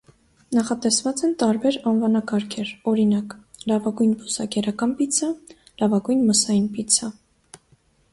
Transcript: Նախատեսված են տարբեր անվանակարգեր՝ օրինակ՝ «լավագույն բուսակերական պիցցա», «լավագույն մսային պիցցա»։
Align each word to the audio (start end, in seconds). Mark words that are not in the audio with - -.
Նախատեսված 0.57 1.19
են 1.25 1.33
տարբեր 1.41 1.75
անվանակարգեր՝ 1.91 2.71
օրինակ՝ 2.91 3.35
«լավագույն 3.73 4.15
բուսակերական 4.23 4.95
պիցցա», 5.03 5.29
«լավագույն 5.83 6.25
մսային 6.31 6.67
պիցցա»։ 6.79 7.11